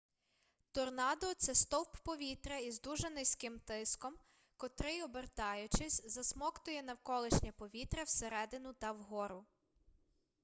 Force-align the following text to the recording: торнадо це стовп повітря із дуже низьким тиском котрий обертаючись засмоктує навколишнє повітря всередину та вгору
торнадо 0.71 1.33
це 1.33 1.55
стовп 1.55 1.97
повітря 2.03 2.57
із 2.57 2.81
дуже 2.81 3.09
низьким 3.09 3.59
тиском 3.59 4.17
котрий 4.57 5.03
обертаючись 5.03 6.01
засмоктує 6.05 6.83
навколишнє 6.83 7.51
повітря 7.51 8.03
всередину 8.03 8.73
та 8.73 8.91
вгору 8.91 9.45